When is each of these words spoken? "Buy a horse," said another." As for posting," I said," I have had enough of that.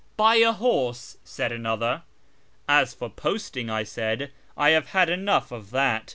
"Buy 0.17 0.37
a 0.37 0.51
horse," 0.51 1.17
said 1.23 1.51
another." 1.51 2.01
As 2.67 2.91
for 2.95 3.07
posting," 3.07 3.69
I 3.69 3.83
said," 3.83 4.31
I 4.57 4.69
have 4.71 4.87
had 4.87 5.11
enough 5.11 5.51
of 5.51 5.69
that. 5.69 6.09